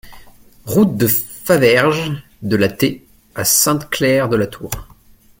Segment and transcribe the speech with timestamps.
[0.65, 3.05] Route de Faverges de la T
[3.35, 4.71] à Saint-Clair-de-la-Tour